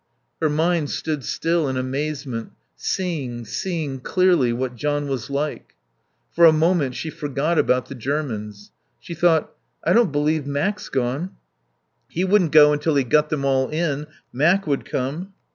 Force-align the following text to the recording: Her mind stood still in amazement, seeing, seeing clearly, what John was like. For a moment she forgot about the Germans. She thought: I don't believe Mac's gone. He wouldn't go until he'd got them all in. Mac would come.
Her 0.41 0.49
mind 0.49 0.89
stood 0.89 1.23
still 1.23 1.69
in 1.69 1.77
amazement, 1.77 2.53
seeing, 2.75 3.45
seeing 3.45 3.99
clearly, 3.99 4.51
what 4.51 4.73
John 4.75 5.07
was 5.07 5.29
like. 5.29 5.75
For 6.31 6.45
a 6.45 6.51
moment 6.51 6.95
she 6.95 7.11
forgot 7.11 7.59
about 7.59 7.85
the 7.85 7.93
Germans. 7.93 8.71
She 8.99 9.13
thought: 9.13 9.53
I 9.83 9.93
don't 9.93 10.11
believe 10.11 10.47
Mac's 10.47 10.89
gone. 10.89 11.35
He 12.09 12.23
wouldn't 12.23 12.51
go 12.51 12.73
until 12.73 12.95
he'd 12.95 13.11
got 13.11 13.29
them 13.29 13.45
all 13.45 13.69
in. 13.69 14.07
Mac 14.33 14.65
would 14.65 14.85
come. 14.85 15.33